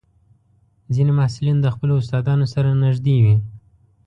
[0.93, 3.35] ځینې محصلین د خپلو استادانو سره نږدې وي.